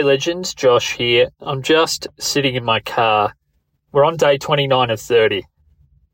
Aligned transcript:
G'day, 0.00 0.04
legends. 0.04 0.54
Josh 0.54 0.96
here. 0.96 1.28
I'm 1.40 1.62
just 1.62 2.08
sitting 2.18 2.54
in 2.54 2.64
my 2.64 2.80
car. 2.80 3.34
We're 3.92 4.06
on 4.06 4.16
day 4.16 4.38
29 4.38 4.88
of 4.88 4.98
30. 4.98 5.44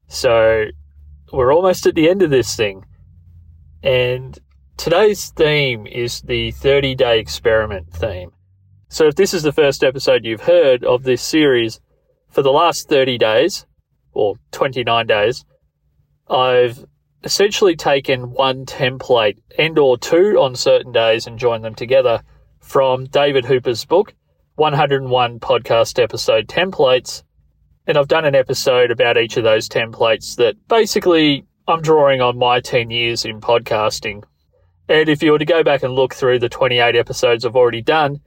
So 0.09 0.64
we're 1.32 1.54
almost 1.54 1.86
at 1.86 1.95
the 1.95 2.09
end 2.09 2.22
of 2.22 2.30
this 2.30 2.57
thing. 2.57 2.84
And 3.84 4.36
today's 4.77 5.30
theme 5.30 5.86
is 5.86 6.20
the 6.22 6.50
30 6.50 6.96
day 6.96 7.20
experiment 7.20 7.93
theme. 7.93 8.32
So 8.88 9.07
if 9.07 9.14
this 9.14 9.32
is 9.32 9.45
the 9.45 9.52
first 9.52 9.84
episode 9.84 10.25
you've 10.25 10.41
heard 10.41 10.82
of 10.82 11.05
this 11.05 11.23
series, 11.23 11.79
for 12.29 12.43
the 12.43 12.50
last 12.50 12.89
30 12.89 13.18
days, 13.18 13.66
or 14.12 14.34
29 14.50 15.07
days, 15.07 15.45
I've 16.29 16.84
essentially 17.23 17.77
taken 17.77 18.32
one 18.32 18.66
template 18.66 19.39
and 19.57 19.79
or 19.79 19.96
two 19.96 20.41
on 20.41 20.56
certain 20.56 20.91
days 20.91 21.28
and 21.28 21.38
joined 21.38 21.64
them 21.64 21.77
together 21.77 22.24
from 22.66 23.05
David 23.05 23.45
Hooper's 23.45 23.84
book, 23.84 24.12
101 24.56 25.38
podcast 25.38 26.02
episode 26.02 26.48
templates. 26.48 27.23
And 27.87 27.97
I've 27.97 28.09
done 28.09 28.24
an 28.24 28.34
episode 28.34 28.91
about 28.91 29.16
each 29.16 29.37
of 29.37 29.45
those 29.45 29.69
templates 29.69 30.34
that 30.37 30.57
basically 30.66 31.47
I'm 31.69 31.80
drawing 31.80 32.21
on 32.21 32.37
my 32.37 32.59
10 32.59 32.91
years 32.91 33.24
in 33.24 33.41
podcasting. 33.41 34.24
And 34.88 35.09
if 35.09 35.23
you 35.23 35.30
were 35.30 35.38
to 35.38 35.45
go 35.45 35.62
back 35.62 35.84
and 35.84 35.95
look 35.95 36.12
through 36.12 36.41
the 36.41 36.48
28 36.48 36.97
episodes 36.97 37.45
I've 37.45 37.55
already 37.55 37.83
done, 37.83 38.21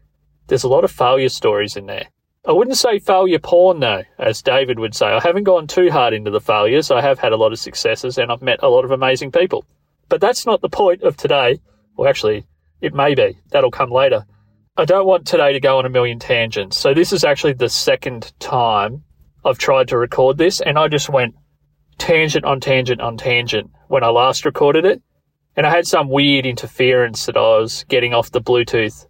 there's 0.48 0.64
a 0.64 0.70
lot 0.70 0.86
of 0.86 0.92
failure 0.92 1.30
stories 1.30 1.76
in 1.76 1.86
there. 1.86 2.08
I 2.48 2.54
wouldn't 2.54 2.78
say 2.78 3.00
failure 3.00 3.40
porn 3.40 3.82
though, 3.82 4.04
as 4.18 4.42
David 4.42 4.80
would 4.80 4.96
say. 4.96 5.08
I 5.08 5.20
haven't 5.20 5.44
gone 5.44 5.68
too 5.68 5.92
hard 5.92 6.14
into 6.14 6.32
the 6.32 6.40
failures. 6.40 6.92
I 6.92 7.02
have 7.02 7.20
had 7.20 7.34
a 7.34 7.38
lot 7.38 7.52
of 7.52 7.60
successes 7.60 8.18
and 8.18 8.32
I've 8.32 8.42
met 8.42 8.64
a 8.64 8.70
lot 8.70 8.86
of 8.86 8.92
amazing 8.92 9.34
people. 9.34 9.66
But 10.08 10.22
that's 10.22 10.46
not 10.46 10.62
the 10.62 10.70
point 10.70 11.04
of 11.04 11.18
today. 11.18 11.60
Well, 11.98 12.08
actually, 12.08 12.46
it 12.82 12.94
may 12.94 13.14
be. 13.14 13.38
That'll 13.52 13.72
come 13.72 13.92
later. 13.92 14.26
I 14.80 14.86
don't 14.86 15.06
want 15.06 15.28
today 15.28 15.52
to 15.52 15.60
go 15.60 15.78
on 15.78 15.86
a 15.86 15.90
million 15.90 16.20
tangents. 16.20 16.78
So 16.78 16.94
this 16.94 17.12
is 17.12 17.26
actually 17.26 17.52
the 17.52 17.68
second 17.68 18.32
time 18.40 19.04
I've 19.44 19.58
tried 19.58 19.90
to 19.90 19.98
record 19.98 20.38
this 20.38 20.62
and 20.62 20.80
I 20.80 20.88
just 20.88 21.10
went 21.10 21.36
tangent 21.98 22.46
on 22.46 22.62
tangent 22.62 23.02
on 23.02 23.18
tangent 23.18 23.72
when 23.90 24.06
I 24.06 24.08
last 24.08 24.46
recorded 24.46 24.86
it. 24.86 25.02
And 25.58 25.68
I 25.68 25.70
had 25.70 25.86
some 25.86 26.08
weird 26.08 26.46
interference 26.46 27.26
that 27.26 27.36
I 27.36 27.60
was 27.60 27.84
getting 27.90 28.14
off 28.14 28.32
the 28.32 28.40
Bluetooth 28.40 29.06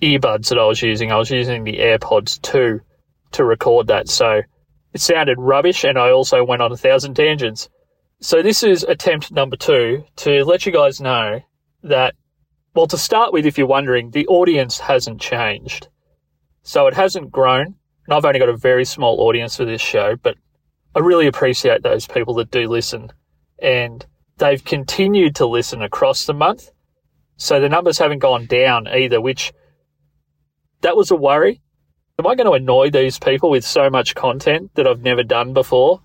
earbuds 0.00 0.50
that 0.50 0.58
I 0.60 0.66
was 0.66 0.80
using. 0.82 1.10
I 1.10 1.16
was 1.16 1.32
using 1.32 1.64
the 1.64 1.78
AirPods 1.78 2.40
2 2.42 2.80
to 3.32 3.44
record 3.44 3.88
that. 3.88 4.08
So 4.08 4.42
it 4.92 5.00
sounded 5.00 5.40
rubbish 5.40 5.82
and 5.82 5.98
I 5.98 6.12
also 6.12 6.44
went 6.44 6.62
on 6.62 6.70
a 6.70 6.76
thousand 6.76 7.14
tangents. 7.14 7.68
So 8.20 8.40
this 8.40 8.62
is 8.62 8.84
attempt 8.84 9.32
number 9.32 9.56
two 9.56 10.04
to 10.18 10.44
let 10.44 10.64
you 10.64 10.70
guys 10.70 11.00
know 11.00 11.40
that, 11.82 12.14
well, 12.74 12.86
to 12.86 12.98
start 12.98 13.32
with, 13.32 13.46
if 13.46 13.58
you're 13.58 13.66
wondering, 13.66 14.10
the 14.10 14.26
audience 14.26 14.78
hasn't 14.78 15.20
changed. 15.20 15.88
So 16.62 16.86
it 16.86 16.94
hasn't 16.94 17.32
grown. 17.32 17.74
And 18.06 18.14
I've 18.14 18.24
only 18.24 18.38
got 18.38 18.48
a 18.48 18.56
very 18.56 18.84
small 18.84 19.20
audience 19.20 19.56
for 19.56 19.64
this 19.64 19.80
show, 19.80 20.16
but 20.16 20.36
I 20.94 21.00
really 21.00 21.26
appreciate 21.26 21.82
those 21.82 22.06
people 22.06 22.34
that 22.34 22.50
do 22.50 22.68
listen. 22.68 23.12
And 23.58 24.04
they've 24.36 24.64
continued 24.64 25.36
to 25.36 25.46
listen 25.46 25.82
across 25.82 26.24
the 26.24 26.34
month. 26.34 26.70
So 27.36 27.60
the 27.60 27.68
numbers 27.68 27.98
haven't 27.98 28.18
gone 28.20 28.46
down 28.46 28.88
either, 28.88 29.20
which 29.20 29.52
that 30.80 30.96
was 30.96 31.10
a 31.10 31.16
worry. 31.16 31.60
Am 32.18 32.26
I 32.26 32.34
going 32.34 32.46
to 32.46 32.52
annoy 32.52 32.90
these 32.90 33.18
people 33.18 33.50
with 33.50 33.64
so 33.64 33.90
much 33.90 34.14
content 34.14 34.74
that 34.74 34.86
I've 34.86 35.02
never 35.02 35.22
done 35.22 35.52
before? 35.52 36.02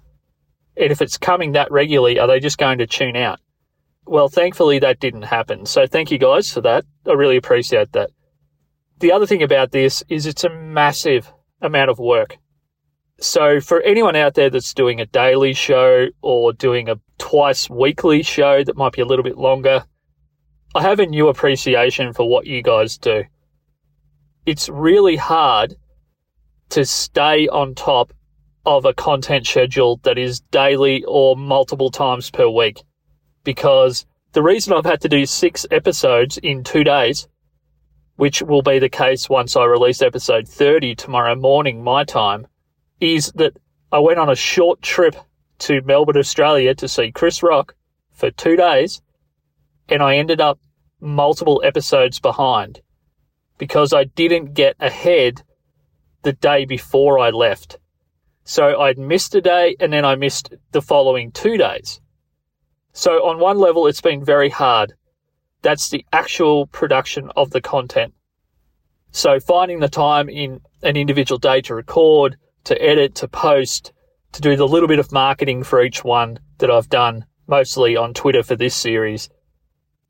And 0.77 0.91
if 0.91 1.01
it's 1.01 1.17
coming 1.17 1.53
that 1.53 1.71
regularly, 1.71 2.19
are 2.19 2.27
they 2.27 2.39
just 2.39 2.57
going 2.57 2.79
to 2.79 2.87
tune 2.87 3.15
out? 3.15 3.39
Well, 4.05 4.29
thankfully 4.29 4.79
that 4.79 4.99
didn't 4.99 5.23
happen. 5.23 5.65
So 5.65 5.87
thank 5.87 6.11
you 6.11 6.17
guys 6.17 6.51
for 6.51 6.61
that. 6.61 6.85
I 7.07 7.13
really 7.13 7.37
appreciate 7.37 7.93
that. 7.93 8.09
The 8.99 9.11
other 9.11 9.25
thing 9.25 9.43
about 9.43 9.71
this 9.71 10.03
is 10.09 10.25
it's 10.25 10.43
a 10.43 10.49
massive 10.49 11.31
amount 11.61 11.89
of 11.89 11.99
work. 11.99 12.37
So 13.19 13.59
for 13.61 13.81
anyone 13.81 14.15
out 14.15 14.33
there 14.33 14.49
that's 14.49 14.73
doing 14.73 14.99
a 14.99 15.05
daily 15.05 15.53
show 15.53 16.07
or 16.21 16.53
doing 16.53 16.89
a 16.89 16.99
twice 17.17 17.69
weekly 17.69 18.23
show 18.23 18.63
that 18.63 18.75
might 18.75 18.93
be 18.93 19.01
a 19.01 19.05
little 19.05 19.23
bit 19.23 19.37
longer, 19.37 19.85
I 20.75 20.81
have 20.81 20.99
a 20.99 21.05
new 21.05 21.27
appreciation 21.27 22.13
for 22.13 22.27
what 22.27 22.45
you 22.45 22.61
guys 22.61 22.97
do 22.97 23.23
it's 24.45 24.67
really 24.69 25.15
hard 25.15 25.75
to 26.69 26.85
stay 26.85 27.47
on 27.47 27.75
top 27.75 28.13
of 28.65 28.85
a 28.85 28.93
content 28.93 29.45
schedule 29.45 29.99
that 30.03 30.17
is 30.17 30.41
daily 30.51 31.03
or 31.07 31.35
multiple 31.37 31.89
times 31.89 32.29
per 32.29 32.47
week. 32.47 32.83
Because 33.43 34.05
the 34.33 34.43
reason 34.43 34.73
I've 34.73 34.85
had 34.85 35.01
to 35.01 35.09
do 35.09 35.25
six 35.25 35.65
episodes 35.69 36.37
in 36.37 36.63
two 36.63 36.83
days, 36.83 37.27
which 38.15 38.41
will 38.41 38.61
be 38.61 38.79
the 38.79 38.89
case 38.89 39.29
once 39.29 39.55
I 39.55 39.65
release 39.65 40.01
episode 40.01 40.47
30 40.47 40.95
tomorrow 40.95 41.35
morning, 41.35 41.83
my 41.83 42.03
time, 42.03 42.47
is 42.99 43.31
that 43.35 43.57
I 43.91 43.99
went 43.99 44.19
on 44.19 44.29
a 44.29 44.35
short 44.35 44.81
trip 44.81 45.15
to 45.59 45.81
Melbourne, 45.81 46.17
Australia 46.17 46.73
to 46.75 46.87
see 46.87 47.11
Chris 47.11 47.43
Rock 47.43 47.75
for 48.11 48.31
two 48.31 48.55
days, 48.55 49.01
and 49.89 50.01
I 50.01 50.17
ended 50.17 50.41
up 50.41 50.59
multiple 50.99 51.61
episodes 51.63 52.19
behind 52.19 52.81
because 53.57 53.93
I 53.93 54.05
didn't 54.05 54.53
get 54.53 54.75
ahead 54.79 55.43
the 56.23 56.33
day 56.33 56.65
before 56.65 57.19
I 57.19 57.29
left. 57.29 57.77
So 58.45 58.81
I'd 58.81 58.97
missed 58.97 59.35
a 59.35 59.41
day 59.41 59.75
and 59.79 59.91
then 59.91 60.05
I 60.05 60.15
missed 60.15 60.53
the 60.71 60.81
following 60.81 61.31
two 61.31 61.57
days. 61.57 62.01
So 62.93 63.25
on 63.25 63.39
one 63.39 63.57
level, 63.57 63.87
it's 63.87 64.01
been 64.01 64.23
very 64.23 64.49
hard. 64.49 64.93
That's 65.63 65.89
the 65.89 66.05
actual 66.13 66.67
production 66.67 67.31
of 67.35 67.49
the 67.49 67.61
content. 67.61 68.13
So 69.11 69.39
finding 69.39 69.79
the 69.79 69.89
time 69.89 70.29
in 70.29 70.61
an 70.83 70.95
individual 70.95 71.39
day 71.39 71.61
to 71.61 71.75
record, 71.75 72.37
to 72.65 72.81
edit, 72.81 73.15
to 73.15 73.27
post, 73.27 73.91
to 74.33 74.41
do 74.41 74.55
the 74.55 74.67
little 74.67 74.87
bit 74.87 74.99
of 74.99 75.11
marketing 75.11 75.63
for 75.63 75.83
each 75.83 76.03
one 76.03 76.39
that 76.59 76.69
I've 76.69 76.89
done, 76.89 77.25
mostly 77.47 77.95
on 77.95 78.13
Twitter 78.13 78.43
for 78.43 78.55
this 78.55 78.75
series. 78.75 79.29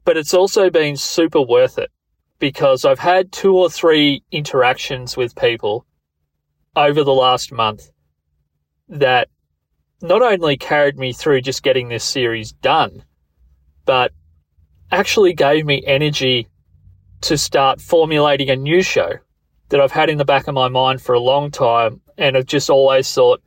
But 0.05 0.17
it's 0.17 0.33
also 0.33 0.69
been 0.69 0.97
super 0.97 1.41
worth 1.41 1.77
it 1.77 1.91
because 2.39 2.83
I've 2.83 2.99
had 2.99 3.31
two 3.31 3.55
or 3.55 3.69
three 3.69 4.23
interactions 4.31 5.15
with 5.15 5.35
people 5.35 5.85
over 6.75 7.03
the 7.03 7.13
last 7.13 7.51
month 7.51 7.91
that 8.89 9.29
not 10.03 10.21
only 10.21 10.57
carried 10.57 10.97
me 10.97 11.13
through 11.13 11.41
just 11.41 11.63
getting 11.63 11.87
this 11.87 12.03
series 12.03 12.51
done, 12.51 13.03
but 13.85 14.11
actually 14.91 15.33
gave 15.33 15.65
me 15.65 15.83
energy 15.87 16.49
to 17.21 17.37
start 17.37 17.81
formulating 17.81 18.49
a 18.49 18.55
new 18.55 18.83
show 18.83 19.13
that 19.69 19.79
I've 19.79 19.91
had 19.91 20.09
in 20.09 20.17
the 20.17 20.25
back 20.25 20.47
of 20.47 20.53
my 20.53 20.67
mind 20.67 21.01
for 21.01 21.13
a 21.15 21.19
long 21.19 21.49
time 21.49 22.01
and 22.17 22.35
have 22.35 22.45
just 22.45 22.69
always 22.69 23.11
thought, 23.11 23.41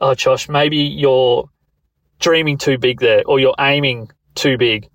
oh, 0.00 0.14
Josh, 0.14 0.48
maybe 0.48 0.78
you're 0.78 1.48
dreaming 2.18 2.58
too 2.58 2.76
big 2.76 2.98
there 2.98 3.22
or 3.24 3.38
you're 3.38 3.54
aiming 3.58 4.10
too 4.34 4.58
big 4.58 4.88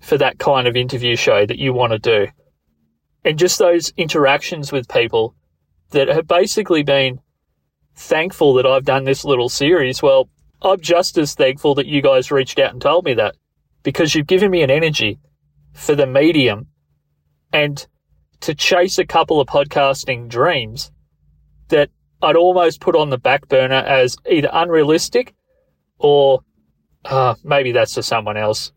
for 0.00 0.18
that 0.18 0.38
kind 0.38 0.68
of 0.68 0.76
interview 0.76 1.16
show 1.16 1.46
that 1.46 1.58
you 1.58 1.72
want 1.72 1.92
to 1.92 1.98
do 1.98 2.28
and 3.24 3.38
just 3.38 3.58
those 3.58 3.92
interactions 3.96 4.70
with 4.70 4.88
people 4.88 5.34
that 5.90 6.08
have 6.08 6.28
basically 6.28 6.82
been 6.82 7.18
thankful 7.96 8.54
that 8.54 8.66
I've 8.66 8.84
done 8.84 9.04
this 9.04 9.24
little 9.24 9.48
series. 9.48 10.02
Well, 10.02 10.28
I'm 10.64 10.80
just 10.80 11.18
as 11.18 11.34
thankful 11.34 11.74
that 11.74 11.86
you 11.86 12.00
guys 12.00 12.30
reached 12.30 12.58
out 12.58 12.72
and 12.72 12.80
told 12.80 13.04
me 13.04 13.14
that 13.14 13.36
because 13.82 14.14
you've 14.14 14.26
given 14.26 14.50
me 14.50 14.62
an 14.62 14.70
energy 14.70 15.18
for 15.74 15.94
the 15.94 16.06
medium 16.06 16.68
and 17.52 17.86
to 18.40 18.54
chase 18.54 18.98
a 18.98 19.04
couple 19.04 19.40
of 19.40 19.46
podcasting 19.46 20.28
dreams 20.28 20.90
that 21.68 21.90
I'd 22.22 22.36
almost 22.36 22.80
put 22.80 22.96
on 22.96 23.10
the 23.10 23.18
back 23.18 23.46
burner 23.48 23.74
as 23.74 24.16
either 24.30 24.48
unrealistic 24.52 25.34
or 25.98 26.40
uh, 27.04 27.34
maybe 27.44 27.72
that's 27.72 27.94
for 27.94 28.02
someone 28.02 28.38
else. 28.38 28.72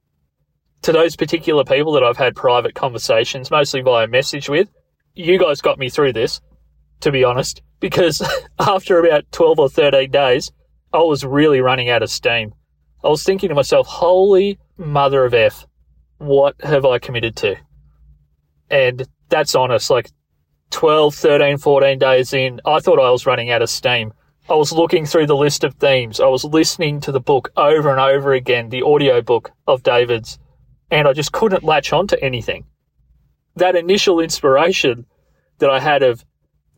To 0.83 0.91
those 0.91 1.15
particular 1.15 1.63
people 1.63 1.93
that 1.93 2.03
I've 2.03 2.17
had 2.17 2.35
private 2.35 2.75
conversations, 2.75 3.49
mostly 3.49 3.81
via 3.81 4.07
message 4.07 4.49
with, 4.49 4.69
you 5.15 5.39
guys 5.39 5.61
got 5.61 5.79
me 5.79 5.89
through 5.89 6.13
this, 6.13 6.41
to 6.99 7.11
be 7.11 7.23
honest, 7.23 7.61
because 7.79 8.21
after 8.59 8.99
about 8.99 9.31
12 9.31 9.59
or 9.59 9.69
13 9.69 10.11
days, 10.11 10.51
I 10.93 10.99
was 10.99 11.25
really 11.25 11.61
running 11.61 11.89
out 11.89 12.03
of 12.03 12.09
steam. 12.09 12.53
I 13.03 13.09
was 13.09 13.23
thinking 13.23 13.49
to 13.49 13.55
myself, 13.55 13.87
holy 13.87 14.59
mother 14.77 15.25
of 15.25 15.33
F, 15.33 15.65
what 16.17 16.55
have 16.61 16.85
I 16.85 16.99
committed 16.99 17.35
to? 17.37 17.55
And 18.69 19.07
that's 19.29 19.55
honest, 19.55 19.89
like 19.89 20.09
12, 20.71 21.15
13, 21.15 21.57
14 21.57 21.99
days 21.99 22.33
in, 22.33 22.59
I 22.65 22.79
thought 22.79 22.99
I 22.99 23.11
was 23.11 23.25
running 23.25 23.51
out 23.51 23.61
of 23.61 23.69
steam. 23.69 24.13
I 24.49 24.55
was 24.55 24.71
looking 24.71 25.05
through 25.05 25.27
the 25.27 25.35
list 25.35 25.63
of 25.63 25.75
themes. 25.75 26.19
I 26.19 26.27
was 26.27 26.43
listening 26.43 27.01
to 27.01 27.11
the 27.11 27.19
book 27.19 27.51
over 27.57 27.91
and 27.91 27.99
over 27.99 28.33
again, 28.33 28.69
the 28.69 28.83
audio 28.83 29.21
book 29.21 29.51
of 29.67 29.83
David's 29.83 30.39
and 30.89 31.07
I 31.07 31.13
just 31.13 31.31
couldn't 31.31 31.63
latch 31.63 31.91
on 31.91 32.07
to 32.07 32.23
anything. 32.23 32.65
That 33.55 33.75
initial 33.75 34.19
inspiration 34.19 35.05
that 35.59 35.69
I 35.69 35.79
had 35.79 36.03
of 36.03 36.23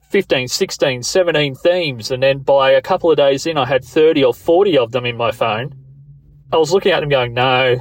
15, 0.09 0.47
16, 0.47 1.03
17 1.03 1.55
themes, 1.55 2.09
and 2.09 2.23
then 2.23 2.39
by 2.39 2.71
a 2.71 2.81
couple 2.81 3.11
of 3.11 3.17
days 3.17 3.45
in, 3.45 3.57
I 3.57 3.65
had 3.65 3.85
30 3.85 4.23
or 4.23 4.33
40 4.33 4.77
of 4.79 4.91
them 4.91 5.05
in 5.05 5.15
my 5.15 5.31
phone. 5.31 5.75
I 6.51 6.57
was 6.57 6.71
looking 6.71 6.91
at 6.91 7.01
them 7.01 7.09
going, 7.09 7.33
no, 7.33 7.75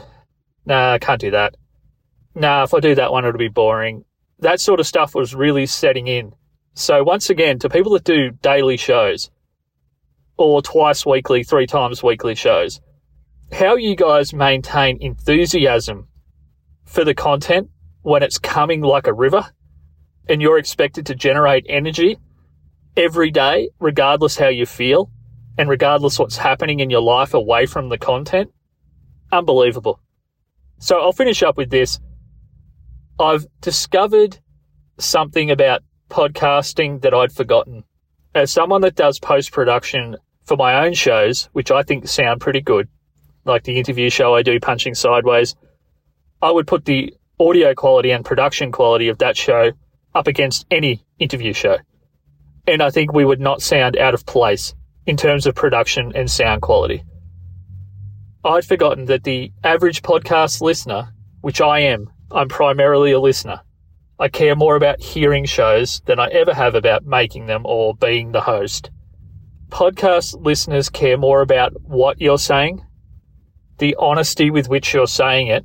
nah, 0.66 0.92
I 0.92 0.98
can't 0.98 1.20
do 1.20 1.30
that. 1.30 1.56
Nah, 2.34 2.64
if 2.64 2.74
I 2.74 2.80
do 2.80 2.94
that 2.96 3.12
one, 3.12 3.24
it'll 3.24 3.38
be 3.38 3.48
boring. 3.48 4.04
That 4.40 4.60
sort 4.60 4.78
of 4.78 4.86
stuff 4.86 5.14
was 5.14 5.34
really 5.34 5.64
setting 5.64 6.06
in. 6.06 6.32
So, 6.74 7.02
once 7.02 7.30
again, 7.30 7.58
to 7.60 7.70
people 7.70 7.92
that 7.92 8.04
do 8.04 8.30
daily 8.30 8.76
shows 8.76 9.30
or 10.36 10.60
twice 10.60 11.06
weekly, 11.06 11.42
three 11.42 11.66
times 11.66 12.02
weekly 12.02 12.34
shows, 12.34 12.80
how 13.52 13.76
you 13.76 13.96
guys 13.96 14.34
maintain 14.34 14.98
enthusiasm 15.00 16.08
for 16.84 17.04
the 17.04 17.14
content 17.14 17.70
when 18.02 18.22
it's 18.22 18.38
coming 18.38 18.82
like 18.82 19.06
a 19.06 19.14
river 19.14 19.50
and 20.28 20.42
you're 20.42 20.58
expected 20.58 21.06
to 21.06 21.14
generate 21.14 21.66
energy 21.68 22.18
every 22.96 23.30
day, 23.30 23.70
regardless 23.78 24.36
how 24.36 24.48
you 24.48 24.66
feel 24.66 25.10
and 25.56 25.68
regardless 25.68 26.18
what's 26.18 26.36
happening 26.36 26.80
in 26.80 26.90
your 26.90 27.00
life 27.00 27.34
away 27.34 27.66
from 27.66 27.88
the 27.88 27.98
content. 27.98 28.52
Unbelievable. 29.32 30.00
So 30.78 31.00
I'll 31.00 31.12
finish 31.12 31.42
up 31.42 31.56
with 31.56 31.70
this. 31.70 31.98
I've 33.18 33.46
discovered 33.60 34.38
something 34.98 35.50
about 35.50 35.82
podcasting 36.08 37.02
that 37.02 37.14
I'd 37.14 37.32
forgotten. 37.32 37.84
As 38.34 38.52
someone 38.52 38.82
that 38.82 38.94
does 38.94 39.18
post 39.18 39.50
production 39.50 40.16
for 40.44 40.56
my 40.56 40.86
own 40.86 40.94
shows, 40.94 41.48
which 41.52 41.70
I 41.70 41.82
think 41.82 42.06
sound 42.06 42.40
pretty 42.40 42.60
good, 42.60 42.88
like 43.44 43.64
the 43.64 43.78
interview 43.78 44.10
show 44.10 44.34
I 44.34 44.42
do, 44.42 44.60
Punching 44.60 44.94
Sideways, 44.94 45.56
I 46.40 46.50
would 46.50 46.66
put 46.66 46.84
the 46.84 47.14
audio 47.40 47.74
quality 47.74 48.10
and 48.12 48.24
production 48.24 48.70
quality 48.70 49.08
of 49.08 49.18
that 49.18 49.36
show 49.36 49.72
up 50.18 50.26
against 50.26 50.66
any 50.70 51.04
interview 51.20 51.52
show. 51.52 51.78
And 52.66 52.82
I 52.82 52.90
think 52.90 53.12
we 53.12 53.24
would 53.24 53.40
not 53.40 53.62
sound 53.62 53.96
out 53.96 54.14
of 54.14 54.26
place 54.26 54.74
in 55.06 55.16
terms 55.16 55.46
of 55.46 55.54
production 55.54 56.12
and 56.14 56.28
sound 56.28 56.60
quality. 56.60 57.04
I'd 58.44 58.64
forgotten 58.64 59.04
that 59.06 59.22
the 59.22 59.52
average 59.62 60.02
podcast 60.02 60.60
listener, 60.60 61.14
which 61.40 61.60
I 61.60 61.80
am, 61.80 62.10
I'm 62.32 62.48
primarily 62.48 63.12
a 63.12 63.20
listener. 63.20 63.60
I 64.18 64.28
care 64.28 64.56
more 64.56 64.74
about 64.74 65.00
hearing 65.00 65.44
shows 65.44 66.00
than 66.06 66.18
I 66.18 66.26
ever 66.28 66.52
have 66.52 66.74
about 66.74 67.06
making 67.06 67.46
them 67.46 67.62
or 67.64 67.94
being 67.94 68.32
the 68.32 68.40
host. 68.40 68.90
Podcast 69.68 70.44
listeners 70.44 70.88
care 70.90 71.16
more 71.16 71.42
about 71.42 71.80
what 71.82 72.20
you're 72.20 72.38
saying, 72.38 72.84
the 73.78 73.94
honesty 73.98 74.50
with 74.50 74.68
which 74.68 74.92
you're 74.92 75.06
saying 75.06 75.46
it, 75.46 75.64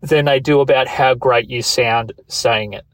than 0.00 0.24
they 0.24 0.40
do 0.40 0.60
about 0.60 0.88
how 0.88 1.12
great 1.14 1.50
you 1.50 1.60
sound 1.60 2.14
saying 2.28 2.72
it. 2.72 2.86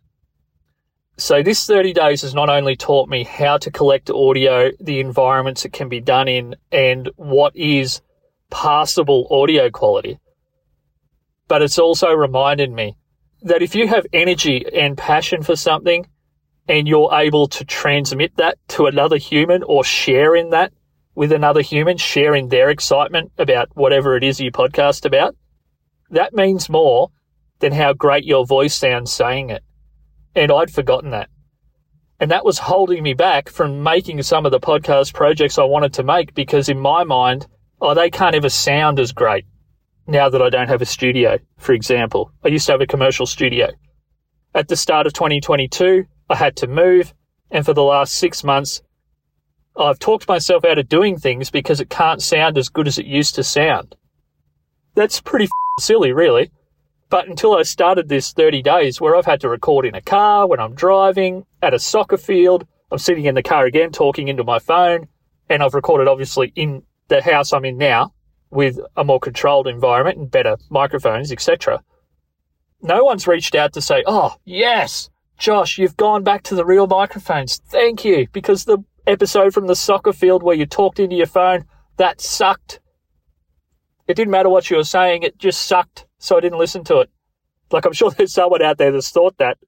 So 1.16 1.42
this 1.42 1.64
30 1.64 1.92
days 1.92 2.22
has 2.22 2.34
not 2.34 2.50
only 2.50 2.74
taught 2.74 3.08
me 3.08 3.22
how 3.22 3.58
to 3.58 3.70
collect 3.70 4.10
audio, 4.10 4.72
the 4.80 4.98
environments 4.98 5.64
it 5.64 5.72
can 5.72 5.88
be 5.88 6.00
done 6.00 6.26
in, 6.26 6.56
and 6.72 7.08
what 7.16 7.54
is 7.54 8.02
passable 8.50 9.28
audio 9.30 9.70
quality, 9.70 10.18
but 11.46 11.62
it's 11.62 11.78
also 11.78 12.08
reminded 12.08 12.72
me 12.72 12.96
that 13.42 13.62
if 13.62 13.74
you 13.74 13.86
have 13.86 14.06
energy 14.12 14.64
and 14.74 14.98
passion 14.98 15.42
for 15.42 15.54
something 15.54 16.08
and 16.66 16.88
you're 16.88 17.12
able 17.12 17.46
to 17.46 17.64
transmit 17.64 18.36
that 18.36 18.58
to 18.68 18.86
another 18.86 19.18
human 19.18 19.62
or 19.62 19.84
share 19.84 20.34
in 20.34 20.50
that 20.50 20.72
with 21.14 21.30
another 21.30 21.60
human, 21.60 21.96
sharing 21.96 22.48
their 22.48 22.70
excitement 22.70 23.30
about 23.38 23.68
whatever 23.74 24.16
it 24.16 24.24
is 24.24 24.40
you 24.40 24.50
podcast 24.50 25.04
about, 25.04 25.36
that 26.10 26.34
means 26.34 26.68
more 26.68 27.10
than 27.60 27.72
how 27.72 27.92
great 27.92 28.24
your 28.24 28.44
voice 28.46 28.74
sounds 28.74 29.12
saying 29.12 29.50
it. 29.50 29.62
And 30.34 30.50
I'd 30.50 30.70
forgotten 30.70 31.10
that. 31.10 31.28
And 32.20 32.30
that 32.30 32.44
was 32.44 32.58
holding 32.58 33.02
me 33.02 33.14
back 33.14 33.48
from 33.48 33.82
making 33.82 34.22
some 34.22 34.46
of 34.46 34.52
the 34.52 34.60
podcast 34.60 35.14
projects 35.14 35.58
I 35.58 35.64
wanted 35.64 35.94
to 35.94 36.02
make 36.02 36.34
because 36.34 36.68
in 36.68 36.78
my 36.78 37.04
mind, 37.04 37.46
oh, 37.80 37.94
they 37.94 38.10
can't 38.10 38.34
ever 38.34 38.48
sound 38.48 39.00
as 39.00 39.12
great 39.12 39.44
now 40.06 40.28
that 40.28 40.42
I 40.42 40.50
don't 40.50 40.68
have 40.68 40.82
a 40.82 40.86
studio, 40.86 41.38
for 41.58 41.72
example. 41.72 42.30
I 42.44 42.48
used 42.48 42.66
to 42.66 42.72
have 42.72 42.80
a 42.80 42.86
commercial 42.86 43.26
studio. 43.26 43.68
At 44.54 44.68
the 44.68 44.76
start 44.76 45.06
of 45.06 45.12
2022, 45.12 46.04
I 46.30 46.36
had 46.36 46.56
to 46.56 46.66
move. 46.66 47.12
And 47.50 47.64
for 47.64 47.74
the 47.74 47.82
last 47.82 48.14
six 48.14 48.44
months, 48.44 48.82
I've 49.76 49.98
talked 49.98 50.28
myself 50.28 50.64
out 50.64 50.78
of 50.78 50.88
doing 50.88 51.18
things 51.18 51.50
because 51.50 51.80
it 51.80 51.90
can't 51.90 52.22
sound 52.22 52.56
as 52.58 52.68
good 52.68 52.86
as 52.86 52.98
it 52.98 53.06
used 53.06 53.34
to 53.34 53.44
sound. 53.44 53.96
That's 54.94 55.20
pretty 55.20 55.48
silly, 55.80 56.12
really. 56.12 56.50
But 57.14 57.28
until 57.28 57.54
I 57.54 57.62
started 57.62 58.08
this 58.08 58.32
30 58.32 58.60
days 58.62 59.00
where 59.00 59.14
I've 59.14 59.24
had 59.24 59.40
to 59.42 59.48
record 59.48 59.86
in 59.86 59.94
a 59.94 60.00
car, 60.00 60.48
when 60.48 60.58
I'm 60.58 60.74
driving, 60.74 61.46
at 61.62 61.72
a 61.72 61.78
soccer 61.78 62.16
field, 62.16 62.66
I'm 62.90 62.98
sitting 62.98 63.26
in 63.26 63.36
the 63.36 63.42
car 63.44 63.66
again 63.66 63.92
talking 63.92 64.26
into 64.26 64.42
my 64.42 64.58
phone, 64.58 65.06
and 65.48 65.62
I've 65.62 65.74
recorded 65.74 66.08
obviously 66.08 66.52
in 66.56 66.82
the 67.06 67.22
house 67.22 67.52
I'm 67.52 67.64
in 67.64 67.78
now 67.78 68.12
with 68.50 68.80
a 68.96 69.04
more 69.04 69.20
controlled 69.20 69.68
environment 69.68 70.18
and 70.18 70.28
better 70.28 70.56
microphones, 70.70 71.30
etc. 71.30 71.84
No 72.82 73.04
one's 73.04 73.28
reached 73.28 73.54
out 73.54 73.74
to 73.74 73.80
say, 73.80 74.02
"Oh, 74.08 74.34
yes, 74.44 75.08
Josh, 75.38 75.78
you've 75.78 75.96
gone 75.96 76.24
back 76.24 76.42
to 76.42 76.56
the 76.56 76.64
real 76.64 76.88
microphones. 76.88 77.58
Thank 77.68 78.04
you." 78.04 78.26
Because 78.32 78.64
the 78.64 78.78
episode 79.06 79.54
from 79.54 79.68
the 79.68 79.76
soccer 79.76 80.12
field 80.12 80.42
where 80.42 80.56
you 80.56 80.66
talked 80.66 80.98
into 80.98 81.14
your 81.14 81.26
phone, 81.26 81.64
that 81.96 82.20
sucked. 82.20 82.80
It 84.06 84.14
didn't 84.14 84.30
matter 84.30 84.48
what 84.48 84.70
you 84.70 84.76
were 84.76 84.84
saying, 84.84 85.22
it 85.22 85.38
just 85.38 85.62
sucked 85.62 86.06
so 86.18 86.36
I 86.36 86.40
didn't 86.40 86.58
listen 86.58 86.84
to 86.84 87.00
it. 87.00 87.10
Like, 87.70 87.84
I'm 87.84 87.92
sure 87.92 88.10
there's 88.16 88.32
someone 88.32 88.62
out 88.62 88.78
there 88.78 88.92
that's 88.92 89.10
thought 89.10 89.36
that. 89.38 89.58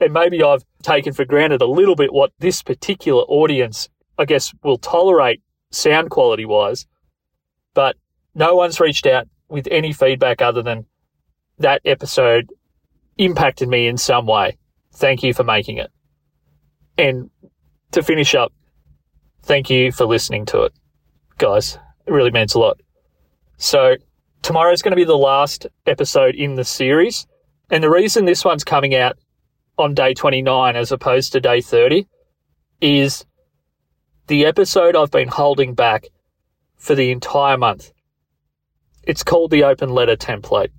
And 0.00 0.12
maybe 0.12 0.42
I've 0.42 0.64
taken 0.82 1.12
for 1.12 1.24
granted 1.24 1.62
a 1.62 1.66
little 1.66 1.94
bit 1.94 2.12
what 2.12 2.32
this 2.38 2.62
particular 2.62 3.22
audience, 3.22 3.88
I 4.18 4.24
guess, 4.24 4.52
will 4.64 4.78
tolerate 4.78 5.40
sound 5.70 6.10
quality 6.10 6.44
wise. 6.44 6.86
But 7.72 7.96
no 8.34 8.56
one's 8.56 8.80
reached 8.80 9.06
out 9.06 9.28
with 9.48 9.68
any 9.70 9.92
feedback 9.92 10.42
other 10.42 10.62
than 10.62 10.86
that 11.58 11.82
episode 11.84 12.50
impacted 13.18 13.68
me 13.68 13.86
in 13.86 13.96
some 13.96 14.26
way. 14.26 14.58
Thank 14.94 15.22
you 15.22 15.32
for 15.34 15.44
making 15.44 15.78
it. 15.78 15.90
And 16.98 17.30
to 17.92 18.02
finish 18.02 18.34
up, 18.34 18.52
thank 19.42 19.70
you 19.70 19.92
for 19.92 20.04
listening 20.04 20.46
to 20.46 20.62
it, 20.62 20.72
guys. 21.38 21.78
It 22.06 22.12
really 22.12 22.30
means 22.30 22.54
a 22.54 22.58
lot. 22.58 22.80
So, 23.62 23.94
tomorrow 24.42 24.72
is 24.72 24.82
going 24.82 24.90
to 24.90 24.96
be 24.96 25.04
the 25.04 25.16
last 25.16 25.68
episode 25.86 26.34
in 26.34 26.56
the 26.56 26.64
series. 26.64 27.28
And 27.70 27.80
the 27.80 27.90
reason 27.90 28.24
this 28.24 28.44
one's 28.44 28.64
coming 28.64 28.92
out 28.96 29.16
on 29.78 29.94
day 29.94 30.14
29 30.14 30.74
as 30.74 30.90
opposed 30.90 31.30
to 31.32 31.40
day 31.40 31.60
30 31.60 32.08
is 32.80 33.24
the 34.26 34.46
episode 34.46 34.96
I've 34.96 35.12
been 35.12 35.28
holding 35.28 35.74
back 35.74 36.06
for 36.76 36.96
the 36.96 37.12
entire 37.12 37.56
month. 37.56 37.92
It's 39.04 39.22
called 39.22 39.52
the 39.52 39.62
open 39.62 39.90
letter 39.90 40.16
template. 40.16 40.72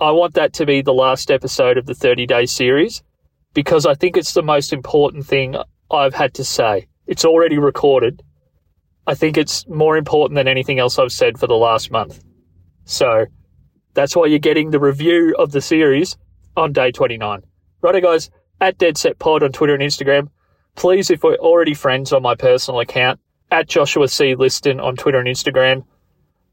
I 0.00 0.10
want 0.10 0.34
that 0.34 0.54
to 0.54 0.66
be 0.66 0.82
the 0.82 0.92
last 0.92 1.30
episode 1.30 1.78
of 1.78 1.86
the 1.86 1.94
30 1.94 2.26
day 2.26 2.46
series 2.46 3.04
because 3.54 3.86
I 3.86 3.94
think 3.94 4.16
it's 4.16 4.34
the 4.34 4.42
most 4.42 4.72
important 4.72 5.24
thing 5.24 5.54
I've 5.88 6.14
had 6.14 6.34
to 6.34 6.44
say. 6.44 6.88
It's 7.06 7.24
already 7.24 7.58
recorded. 7.58 8.24
I 9.06 9.14
think 9.14 9.36
it's 9.36 9.66
more 9.68 9.96
important 9.96 10.36
than 10.36 10.48
anything 10.48 10.78
else 10.78 10.98
I've 10.98 11.12
said 11.12 11.38
for 11.38 11.46
the 11.46 11.54
last 11.54 11.90
month. 11.90 12.24
So 12.84 13.26
that's 13.94 14.16
why 14.16 14.26
you're 14.26 14.38
getting 14.38 14.70
the 14.70 14.80
review 14.80 15.34
of 15.38 15.52
the 15.52 15.60
series 15.60 16.16
on 16.56 16.72
day 16.72 16.90
29. 16.90 17.42
Righto, 17.82 18.00
guys, 18.00 18.30
at 18.60 18.78
Dead 18.78 18.96
Set 18.98 19.18
Pod 19.18 19.42
on 19.42 19.52
Twitter 19.52 19.74
and 19.74 19.82
Instagram. 19.82 20.28
Please, 20.74 21.10
if 21.10 21.22
we're 21.22 21.36
already 21.36 21.74
friends 21.74 22.12
on 22.12 22.22
my 22.22 22.34
personal 22.34 22.80
account, 22.80 23.20
at 23.50 23.68
Joshua 23.68 24.06
Cliston 24.06 24.80
on 24.80 24.96
Twitter 24.96 25.18
and 25.18 25.28
Instagram, 25.28 25.84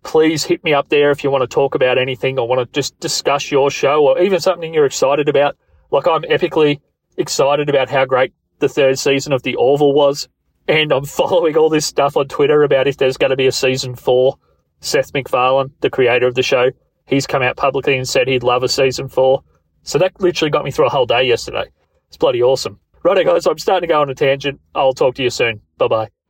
please 0.03 0.43
hit 0.43 0.63
me 0.63 0.73
up 0.73 0.89
there 0.89 1.11
if 1.11 1.23
you 1.23 1.31
want 1.31 1.41
to 1.41 1.47
talk 1.47 1.75
about 1.75 1.97
anything 1.97 2.37
or 2.37 2.47
want 2.47 2.59
to 2.59 2.79
just 2.79 2.99
discuss 2.99 3.51
your 3.51 3.71
show 3.71 4.05
or 4.07 4.19
even 4.19 4.39
something 4.39 4.73
you're 4.73 4.85
excited 4.85 5.27
about. 5.27 5.57
Like 5.91 6.07
I'm 6.07 6.23
epically 6.23 6.81
excited 7.17 7.69
about 7.69 7.89
how 7.89 8.05
great 8.05 8.33
the 8.59 8.69
third 8.69 8.99
season 8.99 9.33
of 9.33 9.43
The 9.43 9.55
Orville 9.55 9.93
was. 9.93 10.27
And 10.67 10.91
I'm 10.91 11.05
following 11.05 11.57
all 11.57 11.69
this 11.69 11.85
stuff 11.85 12.15
on 12.15 12.27
Twitter 12.27 12.63
about 12.63 12.87
if 12.87 12.97
there's 12.97 13.17
going 13.17 13.31
to 13.31 13.35
be 13.35 13.47
a 13.47 13.51
season 13.51 13.95
four. 13.95 14.37
Seth 14.79 15.13
MacFarlane, 15.13 15.71
the 15.79 15.89
creator 15.89 16.27
of 16.27 16.35
the 16.35 16.43
show, 16.43 16.69
he's 17.05 17.25
come 17.25 17.41
out 17.41 17.55
publicly 17.55 17.97
and 17.97 18.07
said 18.07 18.27
he'd 18.27 18.43
love 18.43 18.63
a 18.63 18.69
season 18.69 19.07
four. 19.07 19.43
So 19.83 19.97
that 19.99 20.19
literally 20.19 20.51
got 20.51 20.65
me 20.65 20.71
through 20.71 20.87
a 20.87 20.89
whole 20.89 21.05
day 21.05 21.23
yesterday. 21.23 21.65
It's 22.07 22.17
bloody 22.17 22.41
awesome. 22.41 22.79
Righto, 23.03 23.23
guys, 23.23 23.45
I'm 23.45 23.57
starting 23.59 23.87
to 23.87 23.93
go 23.93 24.01
on 24.01 24.09
a 24.09 24.15
tangent. 24.15 24.59
I'll 24.75 24.93
talk 24.93 25.15
to 25.15 25.23
you 25.23 25.29
soon. 25.29 25.61
Bye 25.77 25.87
bye. 25.87 26.22